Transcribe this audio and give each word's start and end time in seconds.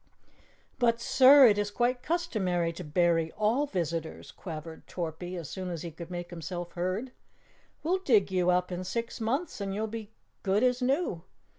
"But, 0.79 0.99
sir, 0.99 1.45
it 1.45 1.59
is 1.59 1.69
quite 1.69 2.01
customary 2.01 2.73
to 2.73 2.83
bury 2.83 3.31
all 3.33 3.67
visitors," 3.67 4.31
quavered 4.31 4.87
Torpy 4.87 5.35
as 5.35 5.47
soon 5.47 5.69
as 5.69 5.83
he 5.83 5.91
could 5.91 6.09
make 6.09 6.31
himself 6.31 6.71
heard. 6.71 7.11
"We'll 7.83 7.99
dig 7.99 8.31
you 8.31 8.49
up 8.49 8.71
in 8.71 8.83
six 8.83 9.21
months 9.21 9.61
and 9.61 9.75
you'll 9.75 9.85
be 9.85 10.09
good 10.41 10.63
as 10.63 10.81
new. 10.81 11.21